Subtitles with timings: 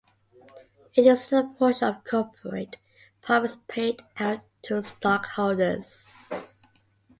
[0.95, 2.77] It is the portion of corporate
[3.21, 6.11] profits paid out to stockholders.